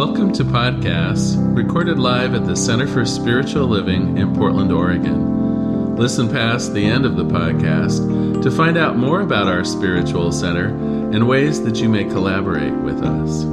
[0.00, 5.94] Welcome to podcasts recorded live at the Center for Spiritual Living in Portland, Oregon.
[5.94, 10.68] Listen past the end of the podcast to find out more about our spiritual center
[10.68, 13.44] and ways that you may collaborate with us.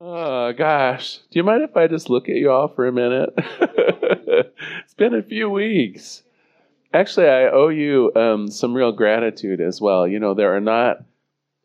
[0.00, 1.18] Oh, gosh.
[1.30, 3.32] Do you mind if I just look at you all for a minute?
[3.36, 6.24] it's been a few weeks.
[6.92, 10.08] Actually, I owe you um, some real gratitude as well.
[10.08, 11.04] You know, there are not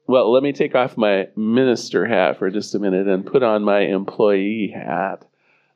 [0.07, 3.63] well, let me take off my minister hat for just a minute and put on
[3.63, 5.25] my employee hat.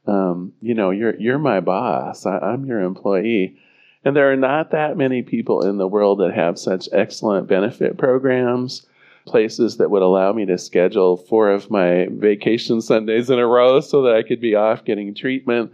[0.08, 2.26] Um, you know, you're you're my boss.
[2.26, 3.58] I, I'm your employee,
[4.04, 7.98] and there are not that many people in the world that have such excellent benefit
[7.98, 8.88] programs,
[9.26, 13.82] places that would allow me to schedule four of my vacation Sundays in a row
[13.82, 15.72] so that I could be off getting treatment.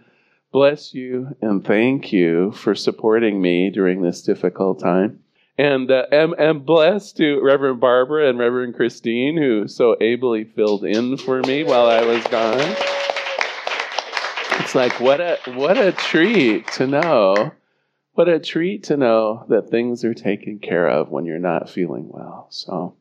[0.52, 5.20] Bless you and thank you for supporting me during this difficult time.
[5.58, 10.86] And uh, am, am blessed to Reverend Barbara and Reverend Christine, who so ably filled
[10.86, 12.76] in for me while I was gone.
[14.60, 17.52] It's like what a what a treat to know,
[18.14, 22.10] what a treat to know that things are taken care of when you're not feeling
[22.10, 22.48] well.
[22.50, 22.96] So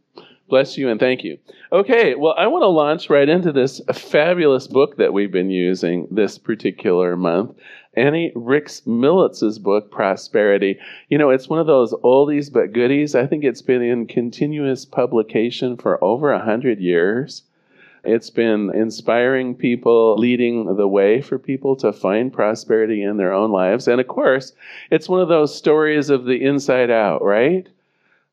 [0.48, 1.38] bless you and thank you.
[1.72, 6.06] Okay, well, I want to launch right into this fabulous book that we've been using
[6.10, 7.56] this particular month.
[7.96, 10.78] Annie Rix Militz's book, Prosperity.
[11.08, 13.14] You know, it's one of those oldies but goodies.
[13.14, 17.42] I think it's been in continuous publication for over a hundred years.
[18.04, 23.50] It's been inspiring people, leading the way for people to find prosperity in their own
[23.50, 23.88] lives.
[23.88, 24.52] And of course,
[24.90, 27.66] it's one of those stories of the inside out, right?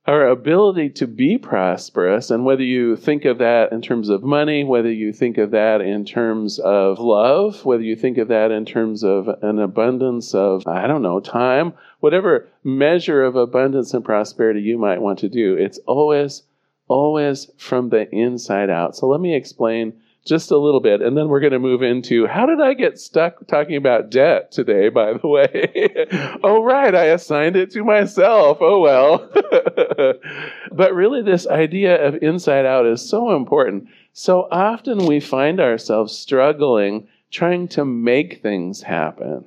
[0.06, 4.62] Our ability to be prosperous, and whether you think of that in terms of money,
[4.64, 8.66] whether you think of that in terms of love, whether you think of that in
[8.66, 14.62] terms of an abundance of, I don't know, time, whatever measure of abundance and prosperity
[14.62, 16.44] you might want to do, it's always,
[16.90, 18.98] always from the inside out.
[18.98, 19.94] So let me explain
[20.26, 22.98] just a little bit, and then we're going to move into how did I get
[22.98, 26.08] stuck talking about debt today, by the way?
[26.44, 28.60] oh, right, I assigned it to myself.
[28.62, 29.30] Oh, well.
[30.72, 33.88] but really, this idea of inside out is so important.
[34.14, 39.44] So often we find ourselves struggling trying to make things happen,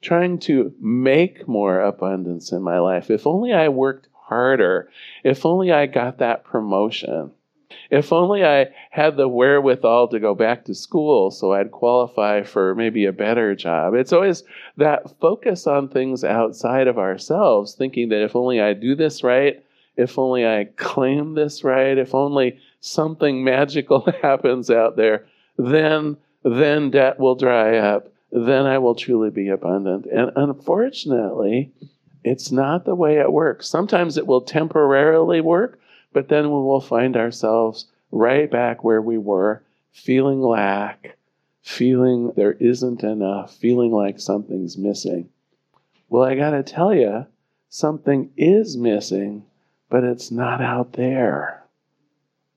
[0.00, 3.10] trying to make more abundance in my life.
[3.10, 4.90] If only I worked harder,
[5.24, 7.32] if only I got that promotion.
[7.90, 12.74] If only I had the wherewithal to go back to school so I'd qualify for
[12.74, 13.94] maybe a better job.
[13.94, 14.44] It's always
[14.76, 19.62] that focus on things outside of ourselves, thinking that if only I do this right,
[19.96, 25.26] if only I claim this right, if only something magical happens out there,
[25.56, 28.12] then then debt will dry up.
[28.30, 30.06] Then I will truly be abundant.
[30.06, 31.72] And unfortunately,
[32.22, 33.68] it's not the way it works.
[33.68, 35.80] Sometimes it will temporarily work,
[36.16, 39.62] but then we will find ourselves right back where we were,
[39.92, 41.14] feeling lack,
[41.60, 45.28] feeling there isn't enough, feeling like something's missing.
[46.08, 47.26] Well, I got to tell you,
[47.68, 49.44] something is missing,
[49.90, 51.62] but it's not out there.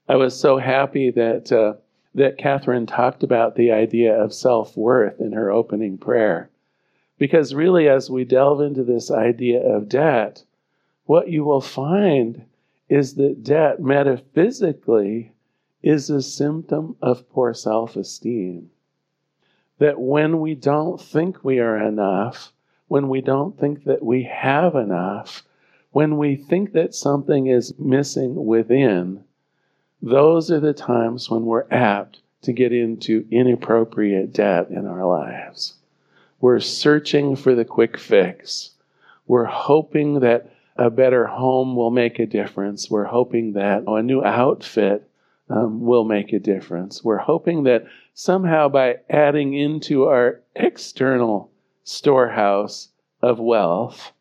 [0.08, 1.74] I was so happy that uh,
[2.16, 6.50] that Catherine talked about the idea of self worth in her opening prayer,
[7.18, 10.46] because really, as we delve into this idea of debt,
[11.08, 12.46] what you will find
[12.90, 15.32] is that debt metaphysically
[15.82, 18.70] is a symptom of poor self esteem.
[19.78, 22.52] That when we don't think we are enough,
[22.88, 25.44] when we don't think that we have enough,
[25.92, 29.24] when we think that something is missing within,
[30.02, 35.76] those are the times when we're apt to get into inappropriate debt in our lives.
[36.42, 38.72] We're searching for the quick fix.
[39.28, 42.90] We're hoping that a better home will make a difference.
[42.90, 45.10] We're hoping that a new outfit
[45.50, 47.04] um, will make a difference.
[47.04, 51.52] We're hoping that somehow by adding into our external
[51.84, 52.90] storehouse
[53.22, 54.14] of wealth,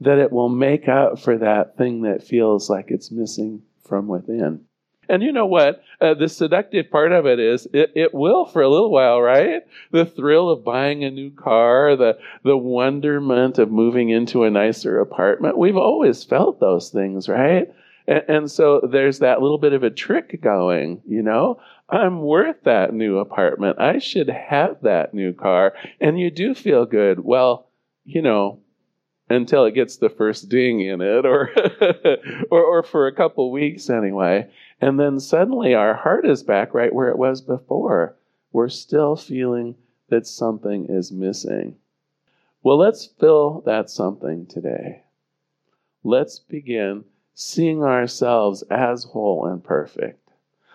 [0.00, 4.64] that it will make up for that thing that feels like it's missing from within.
[5.08, 5.82] And you know what?
[6.00, 9.62] Uh, the seductive part of it is it, it will for a little while, right?
[9.90, 15.00] The thrill of buying a new car, the, the wonderment of moving into a nicer
[15.00, 15.58] apartment.
[15.58, 17.72] We've always felt those things, right?
[18.06, 21.60] And, and so there's that little bit of a trick going, you know?
[21.88, 23.78] I'm worth that new apartment.
[23.78, 25.74] I should have that new car.
[26.00, 27.20] And you do feel good.
[27.20, 27.68] Well,
[28.04, 28.60] you know,
[29.32, 31.50] until it gets the first ding in it or
[32.50, 34.48] or, or for a couple weeks anyway
[34.82, 38.16] and then suddenly our heart is back right where it was before.
[38.50, 39.76] We're still feeling
[40.08, 41.76] that something is missing.
[42.64, 45.04] Well, let's fill that something today.
[46.02, 50.28] Let's begin seeing ourselves as whole and perfect.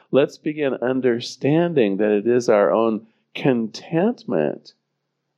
[0.10, 4.74] Let's begin understanding that it is our own contentment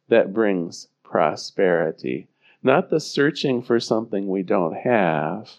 [0.10, 2.28] that brings prosperity,
[2.62, 5.50] not the searching for something we don't have,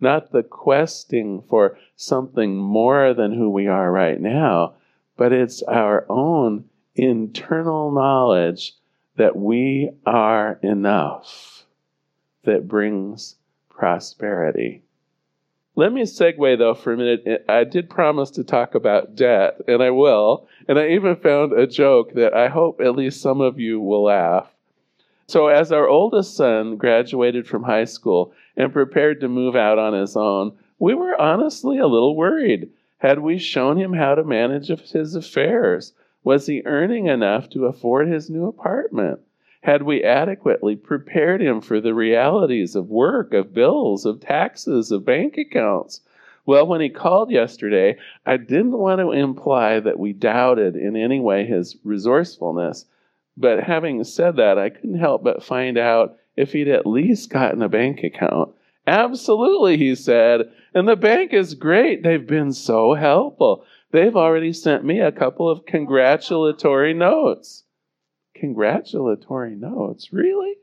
[0.00, 4.74] not the questing for something more than who we are right now,
[5.16, 6.64] but it's our own
[6.94, 8.74] internal knowledge
[9.16, 11.64] that we are enough
[12.44, 13.36] that brings
[13.70, 14.82] prosperity.
[15.74, 17.44] Let me segue though for a minute.
[17.48, 20.48] I did promise to talk about debt, and I will.
[20.68, 24.04] And I even found a joke that I hope at least some of you will
[24.04, 24.50] laugh.
[25.28, 29.92] So, as our oldest son graduated from high school and prepared to move out on
[29.92, 32.70] his own, we were honestly a little worried.
[32.98, 35.94] Had we shown him how to manage his affairs?
[36.22, 39.18] Was he earning enough to afford his new apartment?
[39.62, 45.04] Had we adequately prepared him for the realities of work, of bills, of taxes, of
[45.04, 46.02] bank accounts?
[46.46, 51.18] Well, when he called yesterday, I didn't want to imply that we doubted in any
[51.18, 52.86] way his resourcefulness.
[53.36, 57.62] But having said that, I couldn't help but find out if he'd at least gotten
[57.62, 58.52] a bank account.
[58.86, 60.52] Absolutely, he said.
[60.74, 62.02] And the bank is great.
[62.02, 63.64] They've been so helpful.
[63.90, 67.64] They've already sent me a couple of congratulatory notes.
[68.34, 70.12] Congratulatory notes?
[70.12, 70.54] Really?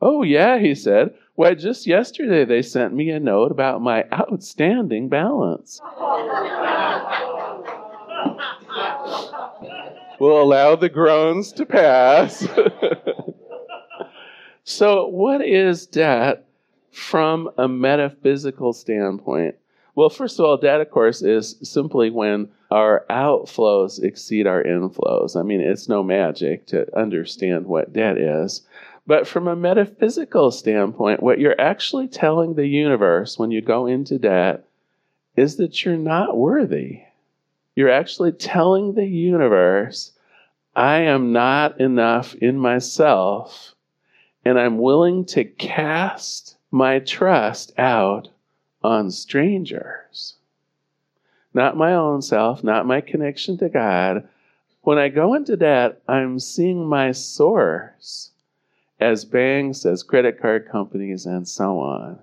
[0.00, 1.14] Oh, yeah, he said.
[1.34, 5.80] Why, just yesterday they sent me a note about my outstanding balance.
[10.18, 12.46] we'll allow the groans to pass.
[14.64, 16.44] so, what is debt
[16.92, 19.56] from a metaphysical standpoint?
[19.94, 25.34] Well, first of all, debt, of course, is simply when our outflows exceed our inflows.
[25.34, 28.62] I mean, it's no magic to understand what debt is.
[29.08, 34.18] But from a metaphysical standpoint, what you're actually telling the universe when you go into
[34.18, 34.66] debt
[35.34, 37.00] is that you're not worthy.
[37.78, 40.10] You're actually telling the universe,
[40.74, 43.76] I am not enough in myself,
[44.44, 48.30] and I'm willing to cast my trust out
[48.82, 50.34] on strangers.
[51.54, 54.26] Not my own self, not my connection to God.
[54.80, 58.32] When I go into debt, I'm seeing my source
[58.98, 62.18] as banks, as credit card companies, and so on.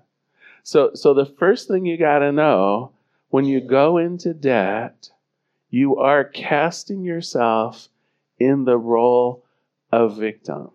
[0.64, 2.92] So, so the first thing you got to know
[3.30, 5.12] when you go into debt,
[5.70, 7.88] you are casting yourself
[8.38, 9.44] in the role
[9.92, 10.70] of victim.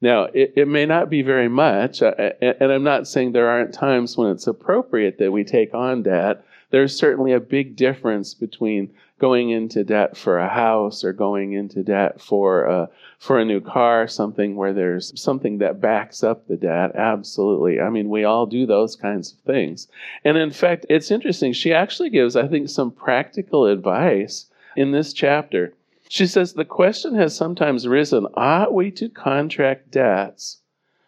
[0.00, 3.74] Now, it, it may not be very much, uh, and I'm not saying there aren't
[3.74, 6.44] times when it's appropriate that we take on debt.
[6.70, 11.82] There's certainly a big difference between going into debt for a house or going into
[11.82, 16.56] debt for a, for a new car, something where there's something that backs up the
[16.56, 16.94] debt.
[16.94, 17.80] Absolutely.
[17.80, 19.88] I mean, we all do those kinds of things.
[20.24, 21.52] And in fact, it's interesting.
[21.52, 25.74] She actually gives, I think, some practical advice in this chapter.
[26.08, 30.58] She says the question has sometimes risen ought we to contract debts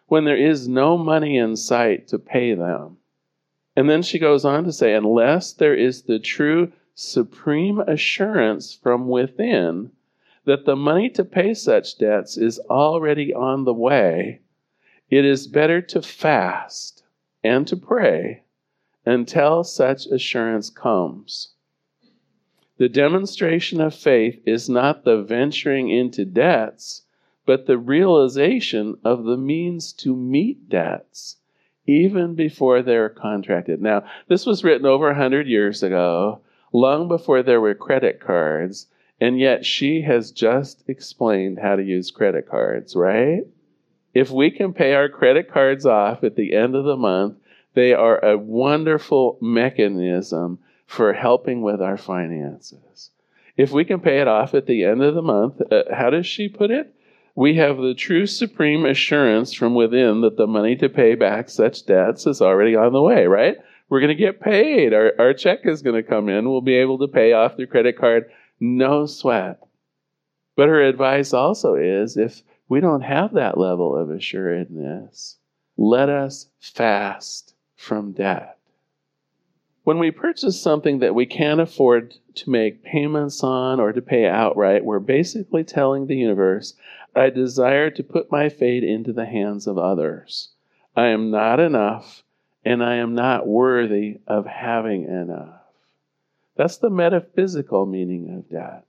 [0.07, 2.97] when there is no money in sight to pay them?
[3.81, 9.07] And then she goes on to say, unless there is the true supreme assurance from
[9.07, 9.89] within
[10.45, 14.41] that the money to pay such debts is already on the way,
[15.09, 17.03] it is better to fast
[17.43, 18.43] and to pray
[19.03, 21.55] until such assurance comes.
[22.77, 27.01] The demonstration of faith is not the venturing into debts,
[27.47, 31.37] but the realization of the means to meet debts,
[31.91, 33.81] even before they're contracted.
[33.81, 38.87] Now, this was written over a 100 years ago, long before there were credit cards,
[39.19, 43.43] and yet she has just explained how to use credit cards, right?
[44.13, 47.37] If we can pay our credit cards off at the end of the month,
[47.73, 53.11] they are a wonderful mechanism for helping with our finances.
[53.57, 56.25] If we can pay it off at the end of the month, uh, how does
[56.25, 56.93] she put it?
[57.35, 61.85] We have the true supreme assurance from within that the money to pay back such
[61.85, 63.57] debts is already on the way, right?
[63.89, 64.93] We're going to get paid.
[64.93, 66.49] Our, our check is going to come in.
[66.49, 68.31] We'll be able to pay off the credit card.
[68.59, 69.59] No sweat.
[70.55, 75.37] But her advice also is if we don't have that level of assuredness,
[75.77, 78.57] let us fast from debt.
[79.91, 84.25] When we purchase something that we can't afford to make payments on or to pay
[84.25, 86.75] outright, we're basically telling the universe,
[87.13, 90.53] I desire to put my fate into the hands of others.
[90.95, 92.23] I am not enough,
[92.63, 95.59] and I am not worthy of having enough.
[96.55, 98.85] That's the metaphysical meaning of debt.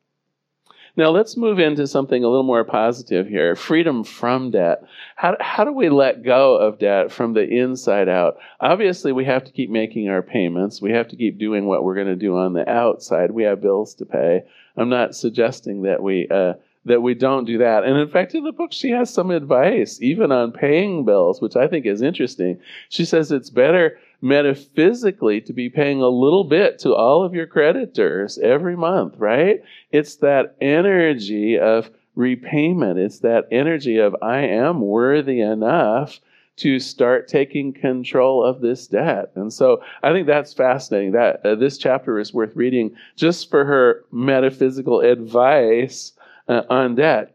[0.94, 4.82] Now let's move into something a little more positive here freedom from debt.
[5.16, 8.36] How, how do we let go of debt from the inside out?
[8.60, 11.94] Obviously, we have to keep making our payments, we have to keep doing what we're
[11.94, 13.30] going to do on the outside.
[13.30, 14.42] We have bills to pay.
[14.76, 16.28] I'm not suggesting that we.
[16.30, 17.84] Uh, that we don't do that.
[17.84, 21.54] And in fact, in the book, she has some advice, even on paying bills, which
[21.54, 22.58] I think is interesting.
[22.88, 27.46] She says it's better metaphysically to be paying a little bit to all of your
[27.46, 29.60] creditors every month, right?
[29.90, 32.98] It's that energy of repayment.
[32.98, 36.20] It's that energy of, I am worthy enough
[36.54, 39.32] to start taking control of this debt.
[39.34, 41.12] And so I think that's fascinating.
[41.12, 46.12] That uh, this chapter is worth reading just for her metaphysical advice
[46.48, 47.34] uh, on debt.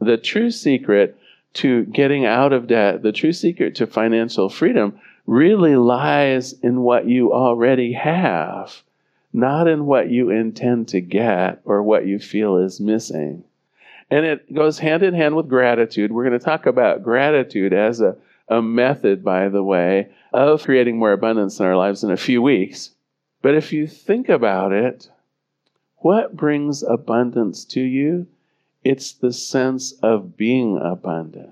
[0.00, 1.16] The true secret
[1.52, 7.06] to getting out of debt, the true secret to financial freedom really lies in what
[7.06, 8.82] you already have,
[9.32, 13.44] not in what you intend to get or what you feel is missing.
[14.10, 16.10] And it goes hand in hand with gratitude.
[16.10, 18.16] We're going to talk about gratitude as a,
[18.48, 22.42] a method, by the way, of creating more abundance in our lives in a few
[22.42, 22.90] weeks.
[23.42, 25.08] But if you think about it,
[25.98, 28.26] what brings abundance to you?
[28.82, 31.50] It's the sense of being abundant.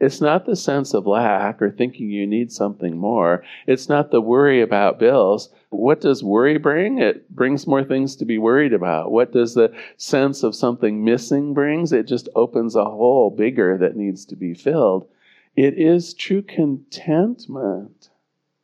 [0.00, 3.44] It's not the sense of lack or thinking you need something more.
[3.66, 5.50] It's not the worry about bills.
[5.70, 6.98] What does worry bring?
[6.98, 9.12] It brings more things to be worried about.
[9.12, 11.92] What does the sense of something missing brings?
[11.92, 15.06] It just opens a hole bigger that needs to be filled.
[15.54, 18.10] It is true contentment.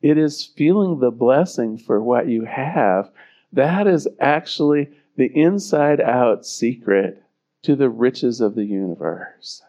[0.01, 3.09] It is feeling the blessing for what you have.
[3.53, 7.23] That is actually the inside out secret
[7.63, 9.61] to the riches of the universe.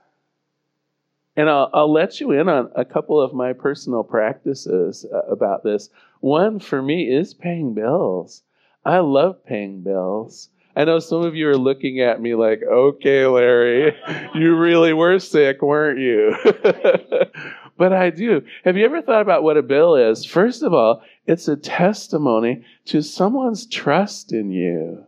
[1.37, 5.65] And I'll, I'll let you in on a couple of my personal practices uh, about
[5.65, 5.89] this.
[6.21, 8.43] One for me is paying bills.
[8.85, 10.51] I love paying bills.
[10.75, 13.95] I know some of you are looking at me like, okay, Larry,
[14.35, 16.35] you really were sick, weren't you?
[17.79, 18.43] but I do.
[18.65, 20.25] Have you ever thought about what a bill is?
[20.25, 25.05] First of all, it's a testimony to someone's trust in you.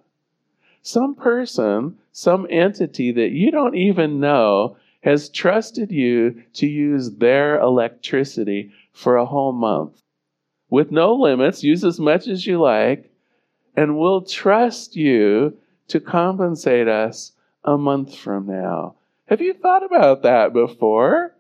[0.83, 7.61] Some person some entity that you don't even know has trusted you to use their
[7.61, 10.00] electricity for a whole month
[10.70, 13.12] with no limits, use as much as you like,
[13.76, 15.56] and we'll trust you
[15.88, 17.32] to compensate us
[17.64, 18.94] a month from now.
[19.26, 21.34] Have you thought about that before?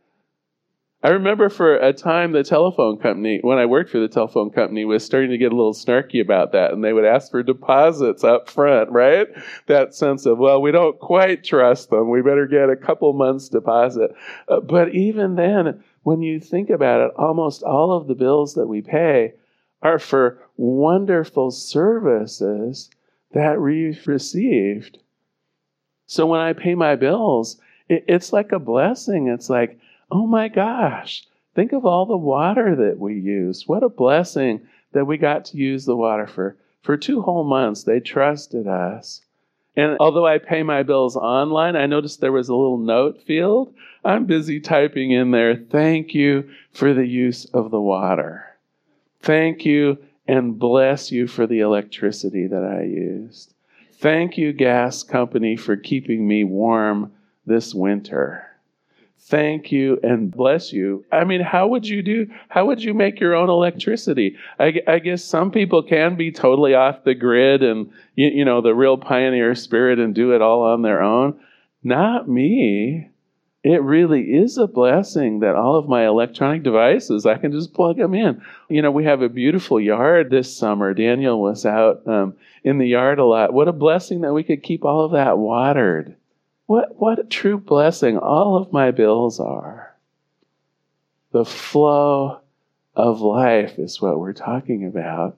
[1.04, 4.86] I remember for a time the telephone company, when I worked for the telephone company,
[4.86, 8.24] was starting to get a little snarky about that, and they would ask for deposits
[8.24, 9.28] up front, right?
[9.66, 12.08] That sense of, well, we don't quite trust them.
[12.08, 14.12] We better get a couple months deposit.
[14.48, 18.66] Uh, but even then, when you think about it, almost all of the bills that
[18.66, 19.34] we pay
[19.82, 22.88] are for wonderful services
[23.32, 24.96] that we've received.
[26.06, 29.28] So when I pay my bills, it, it's like a blessing.
[29.28, 29.78] It's like,
[30.10, 33.66] oh my gosh, think of all the water that we used.
[33.66, 36.56] What a blessing that we got to use the water for.
[36.82, 39.22] For two whole months, they trusted us.
[39.76, 43.74] And although I pay my bills online, I noticed there was a little note field.
[44.04, 48.56] I'm busy typing in there, thank you for the use of the water.
[49.20, 53.54] Thank you and bless you for the electricity that I used.
[53.94, 57.12] Thank you, gas company, for keeping me warm
[57.46, 58.53] this winter
[59.26, 61.04] thank you and bless you.
[61.10, 62.26] I mean, how would you do?
[62.48, 64.36] How would you make your own electricity?
[64.58, 68.60] I, I guess some people can be totally off the grid and you, you know
[68.60, 71.40] the real pioneer spirit and do it all on their own.
[71.82, 73.10] Not me.
[73.62, 77.96] It really is a blessing that all of my electronic devices, I can just plug
[77.96, 78.42] them in.
[78.68, 80.92] You know, we have a beautiful yard this summer.
[80.92, 83.54] Daniel was out um, in the yard a lot.
[83.54, 86.14] What a blessing that we could keep all of that watered
[86.66, 89.94] what, what a true blessing all of my bills are.
[91.32, 92.40] The flow
[92.94, 95.36] of life is what we're talking about.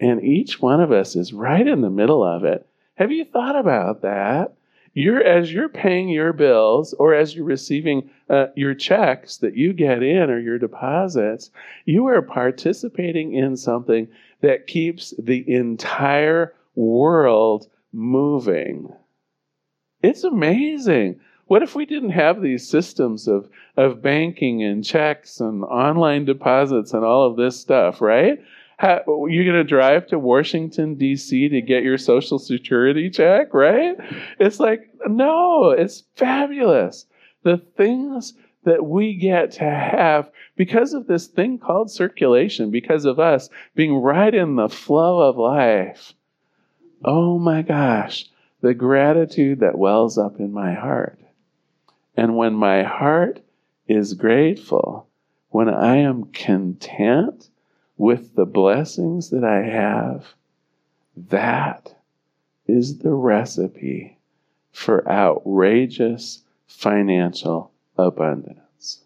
[0.00, 2.66] And each one of us is right in the middle of it.
[2.94, 4.54] Have you thought about that?
[4.94, 9.74] You're, as you're paying your bills or as you're receiving uh, your checks that you
[9.74, 11.50] get in or your deposits,
[11.84, 14.08] you are participating in something
[14.40, 18.90] that keeps the entire world moving.
[20.06, 21.18] It's amazing.
[21.48, 26.92] What if we didn't have these systems of, of banking and checks and online deposits
[26.94, 28.40] and all of this stuff, right?
[28.76, 31.48] How, you're going to drive to Washington, D.C.
[31.48, 33.96] to get your Social Security check, right?
[34.38, 37.06] It's like, no, it's fabulous.
[37.42, 43.18] The things that we get to have because of this thing called circulation, because of
[43.18, 46.14] us being right in the flow of life.
[47.04, 48.26] Oh my gosh
[48.60, 51.18] the gratitude that wells up in my heart.
[52.16, 53.40] And when my heart
[53.86, 55.06] is grateful,
[55.50, 57.48] when I am content
[57.96, 60.34] with the blessings that I have,
[61.16, 61.96] that
[62.66, 64.18] is the recipe
[64.72, 69.02] for outrageous financial abundance.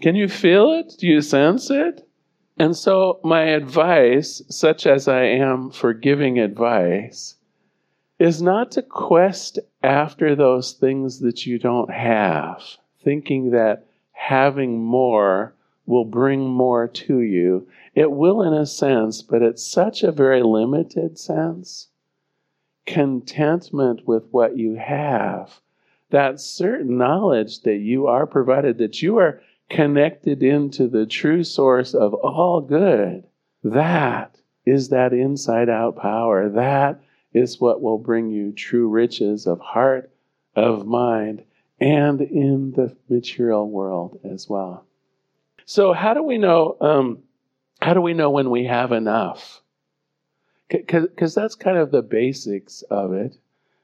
[0.00, 0.94] Can you feel it?
[0.98, 2.08] Do you sense it?
[2.58, 7.36] And so, my advice, such as I am for giving advice,
[8.18, 12.62] is not to quest after those things that you don't have,
[13.02, 15.54] thinking that having more
[15.86, 17.66] will bring more to you.
[17.94, 21.88] It will, in a sense, but it's such a very limited sense.
[22.86, 25.60] Contentment with what you have,
[26.10, 31.94] that certain knowledge that you are provided, that you are connected into the true source
[31.94, 33.24] of all good,
[33.64, 36.48] that is that inside out power.
[36.48, 37.00] That
[37.34, 40.10] is what will bring you true riches of heart,
[40.54, 41.42] of mind,
[41.80, 44.86] and in the material world as well.
[45.64, 46.76] So, how do we know?
[46.80, 47.22] Um,
[47.80, 49.60] how do we know when we have enough?
[50.68, 53.36] Because that's kind of the basics of it.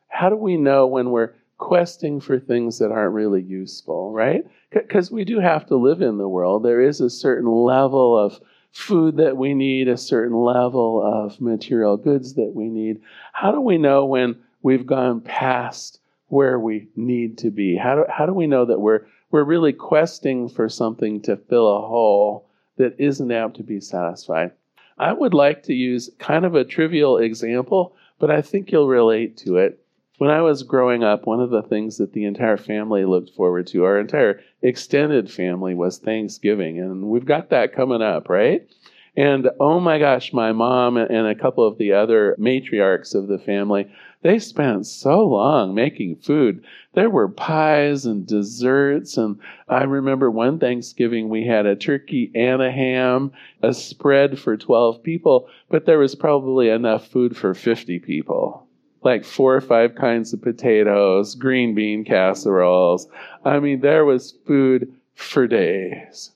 [0.08, 4.46] How do we know when we're questing for things that aren't really useful, right?
[4.70, 6.62] Because we do have to live in the world.
[6.62, 8.40] There is a certain level of
[8.72, 13.00] food that we need, a certain level of material goods that we need.
[13.32, 17.76] How do we know when we've gone past where we need to be?
[17.76, 21.76] How do, how do we know that we're, we're really questing for something to fill
[21.76, 24.52] a hole that isn't apt to be satisfied?
[24.98, 29.36] I would like to use kind of a trivial example, but I think you'll relate
[29.38, 29.80] to it.
[30.18, 33.68] When I was growing up, one of the things that the entire family looked forward
[33.68, 36.80] to, our entire extended family, was Thanksgiving.
[36.80, 38.68] And we've got that coming up, right?
[39.16, 43.38] And oh my gosh, my mom and a couple of the other matriarchs of the
[43.38, 43.88] family,
[44.22, 46.64] they spent so long making food.
[46.94, 49.16] There were pies and desserts.
[49.16, 53.30] And I remember one Thanksgiving we had a turkey and a ham,
[53.62, 58.67] a spread for 12 people, but there was probably enough food for 50 people
[59.08, 63.08] like four or five kinds of potatoes, green bean casseroles.
[63.42, 66.32] I mean, there was food for days.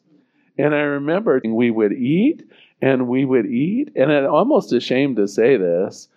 [0.56, 2.48] And I remember we would eat
[2.80, 6.08] and we would eat, and I'm almost ashamed to say this.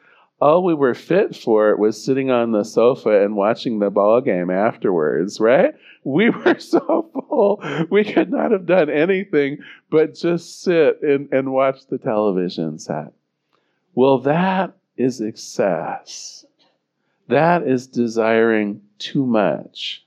[0.41, 4.50] All we were fit for was sitting on the sofa and watching the ball game
[4.50, 5.74] afterwards, right?
[6.06, 9.58] We were so full, we could not have done anything
[9.89, 13.12] but just sit and, and watch the television set.
[13.94, 16.45] Well, that is excess.
[17.28, 20.06] That is desiring too much.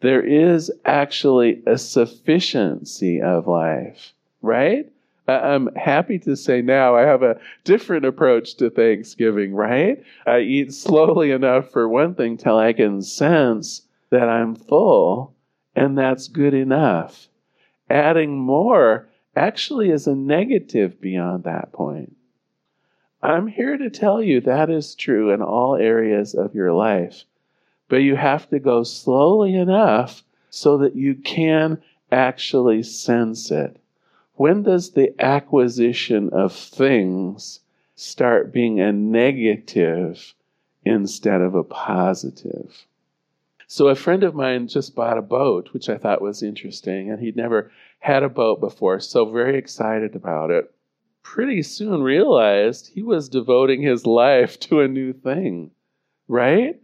[0.00, 4.12] There is actually a sufficiency of life,
[4.42, 4.90] right?
[5.28, 10.02] I'm happy to say now I have a different approach to Thanksgiving, right?
[10.26, 15.34] I eat slowly enough for one thing till I can sense that I'm full,
[15.76, 17.28] and that's good enough.
[17.88, 22.16] Adding more actually is a negative beyond that point.
[23.24, 27.22] I'm here to tell you that is true in all areas of your life.
[27.88, 31.80] But you have to go slowly enough so that you can
[32.10, 33.76] actually sense it.
[34.34, 37.60] When does the acquisition of things
[37.94, 40.34] start being a negative
[40.84, 42.86] instead of a positive?
[43.68, 47.20] So, a friend of mine just bought a boat, which I thought was interesting, and
[47.20, 50.74] he'd never had a boat before, so very excited about it
[51.22, 55.70] pretty soon realized he was devoting his life to a new thing,
[56.28, 56.78] right?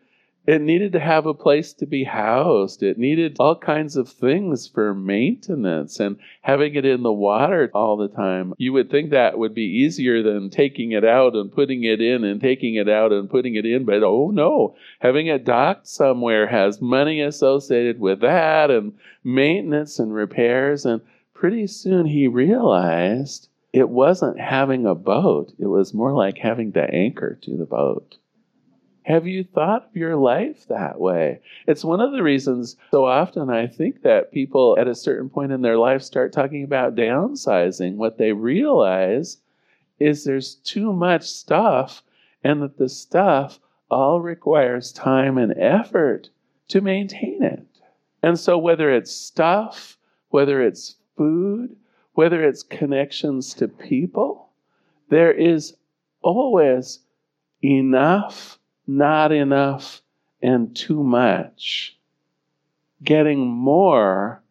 [0.48, 2.82] It needed to have a place to be housed.
[2.82, 7.98] It needed all kinds of things for maintenance and having it in the water all
[7.98, 8.54] the time.
[8.56, 12.24] You would think that would be easier than taking it out and putting it in
[12.24, 13.84] and taking it out and putting it in.
[13.84, 20.14] But oh no, having it docked somewhere has money associated with that and maintenance and
[20.14, 20.86] repairs.
[20.86, 21.02] And
[21.34, 26.82] pretty soon he realized it wasn't having a boat, it was more like having to
[26.82, 28.16] anchor to the boat.
[29.02, 31.40] Have you thought of your life that way?
[31.66, 35.50] It's one of the reasons so often I think that people at a certain point
[35.50, 37.94] in their life start talking about downsizing.
[37.94, 39.38] What they realize
[39.98, 42.02] is there's too much stuff,
[42.44, 43.58] and that the stuff
[43.90, 46.28] all requires time and effort
[46.68, 47.66] to maintain it.
[48.22, 49.96] And so, whether it's stuff,
[50.28, 51.76] whether it's food,
[52.18, 54.48] whether it's connections to people,
[55.08, 55.76] there is
[56.20, 56.98] always
[57.62, 60.02] enough, not enough,
[60.42, 61.96] and too much.
[63.04, 64.42] Getting more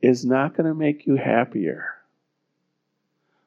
[0.00, 1.96] is not going to make you happier.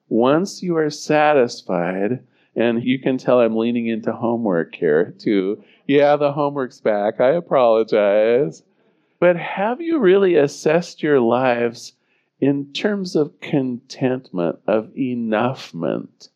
[0.09, 2.19] Once you are satisfied,
[2.55, 5.63] And you can tell I'm leaning into homework here, too.
[5.87, 7.21] Yeah, the homework's back.
[7.21, 8.63] I apologize.
[9.21, 11.93] But have you really assessed your lives
[12.39, 16.29] in terms of contentment, of enoughment,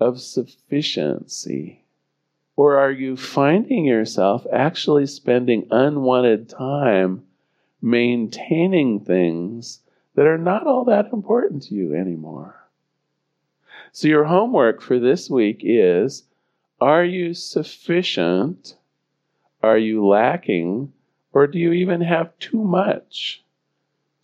[0.00, 1.84] of sufficiency?
[2.56, 7.24] Or are you finding yourself actually spending unwanted time
[7.82, 9.80] maintaining things
[10.14, 12.66] that are not all that important to you anymore?
[13.92, 16.24] So, your homework for this week is
[16.80, 18.76] Are you sufficient?
[19.62, 20.92] Are you lacking?
[21.32, 23.44] Or do you even have too much?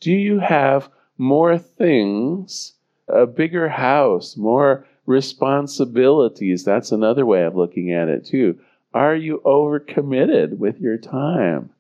[0.00, 2.74] Do you have more things,
[3.08, 6.64] a bigger house, more responsibilities?
[6.64, 8.58] That's another way of looking at it, too.
[8.94, 11.70] Are you overcommitted with your time?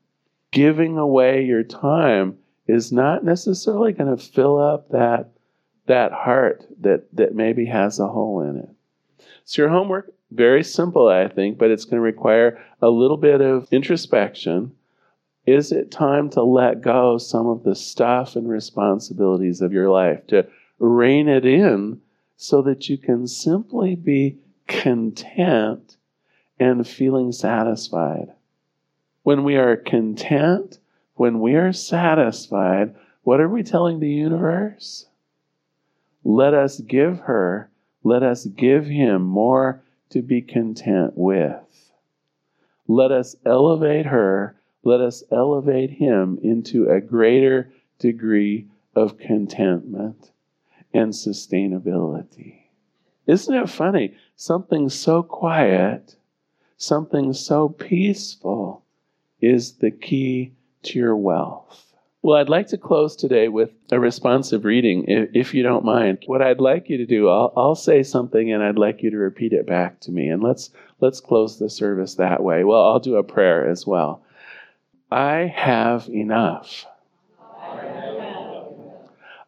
[0.50, 5.30] Giving away your time is not necessarily going to fill up that,
[5.86, 8.68] that heart that, that maybe has a hole in it.
[9.44, 13.40] So, your homework, very simple, I think, but it's going to require a little bit
[13.40, 14.72] of introspection
[15.46, 20.26] is it time to let go some of the stuff and responsibilities of your life,
[20.28, 20.46] to
[20.78, 22.00] rein it in
[22.36, 25.96] so that you can simply be content
[26.60, 28.32] and feeling satisfied?
[29.24, 30.78] When we are content,
[31.14, 35.06] when we are satisfied, what are we telling the universe?
[36.24, 37.70] Let us give her,
[38.04, 41.92] let us give him more to be content with.
[42.86, 50.30] Let us elevate her let us elevate him into a greater degree of contentment
[50.92, 52.62] and sustainability.
[53.26, 54.14] Isn't it funny?
[54.36, 56.16] Something so quiet,
[56.76, 58.84] something so peaceful
[59.40, 61.92] is the key to your wealth.
[62.22, 66.22] Well, I'd like to close today with a responsive reading, if, you don't mind.
[66.26, 69.16] What I'd like you to do, I'll, I'll say something and I'd like you to
[69.16, 70.28] repeat it back to me.
[70.28, 72.62] And let's, let's close the service that way.
[72.62, 74.22] Well, I'll do a prayer as well.
[75.12, 76.86] I have enough.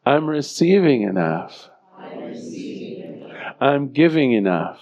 [0.05, 1.70] I'm receiving enough.
[3.62, 4.79] I'm giving enough.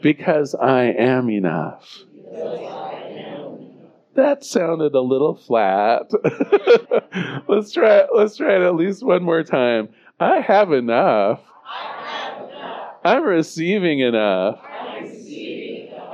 [0.00, 2.04] Because I am enough.
[4.14, 6.08] That sounded a little flat.
[7.48, 9.88] let's try let's try it at least one more time.
[10.20, 11.40] I have enough.
[13.04, 14.60] I'm receiving enough.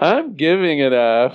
[0.00, 1.34] I'm giving enough.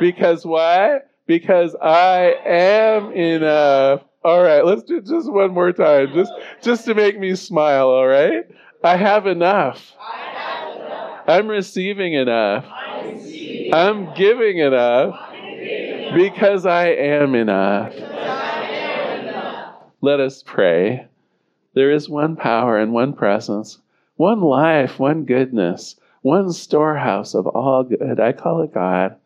[0.00, 1.00] Because why?
[1.26, 4.02] Because I am enough.
[4.24, 6.32] All right, let's do just one more time, just
[6.62, 7.88] just to make me smile.
[7.88, 8.44] All right,
[8.82, 9.92] I have enough.
[10.00, 11.20] I have enough.
[11.28, 12.64] I'm receiving enough.
[12.66, 15.18] I'm, receiving I'm giving enough.
[16.14, 16.66] Because.
[16.66, 17.94] I am enough.
[20.00, 21.06] Let us pray.
[21.74, 23.78] There is one power and one presence,
[24.16, 28.20] one life, one goodness, one storehouse of all good.
[28.20, 29.16] I call it God.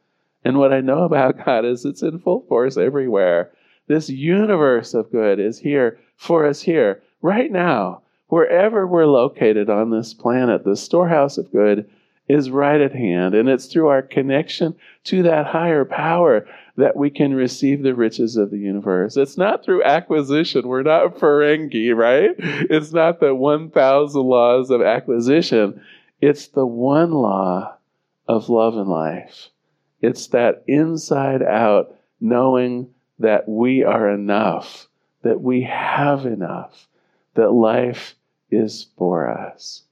[0.44, 3.52] And what I know about God is it's in full force everywhere.
[3.88, 9.90] This universe of good is here for us here, right now, wherever we're located on
[9.90, 10.64] this planet.
[10.64, 11.88] The storehouse of good
[12.28, 13.34] is right at hand.
[13.34, 14.74] And it's through our connection
[15.04, 19.16] to that higher power that we can receive the riches of the universe.
[19.16, 20.66] It's not through acquisition.
[20.66, 22.30] We're not Ferengi, right?
[22.38, 25.82] It's not the 1,000 laws of acquisition.
[26.20, 27.76] It's the one law
[28.28, 29.50] of love and life.
[30.02, 34.88] It's that inside out knowing that we are enough,
[35.22, 36.88] that we have enough,
[37.34, 38.16] that life
[38.50, 39.84] is for us.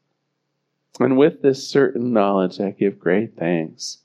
[0.99, 3.99] And with this certain knowledge, I give great thanks.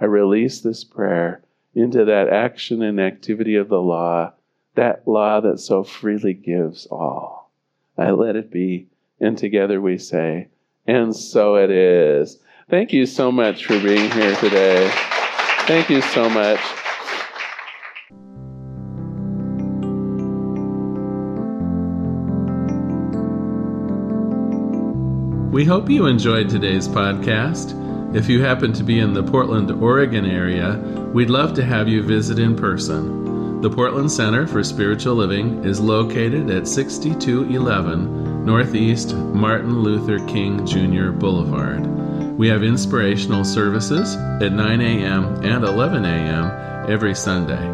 [0.00, 1.42] I release this prayer
[1.74, 4.32] into that action and activity of the law,
[4.76, 7.50] that law that so freely gives all.
[7.98, 8.86] I let it be,
[9.20, 10.48] and together we say,
[10.86, 12.38] and so it is.
[12.70, 15.17] Thank you so much for being here today.
[15.68, 16.60] Thank you so much.
[25.52, 28.16] We hope you enjoyed today's podcast.
[28.16, 30.78] If you happen to be in the Portland, Oregon area,
[31.12, 33.60] we'd love to have you visit in person.
[33.60, 41.10] The Portland Center for Spiritual Living is located at 6211 Northeast Martin Luther King Jr.
[41.10, 41.97] Boulevard.
[42.38, 45.44] We have inspirational services at 9 a.m.
[45.44, 46.88] and 11 a.m.
[46.88, 47.66] every Sunday.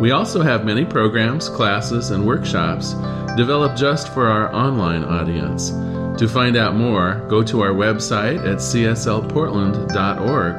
[0.00, 2.94] We also have many programs, classes, and workshops
[3.36, 5.70] developed just for our online audience.
[6.18, 10.54] To find out more, go to our website at cslportland.org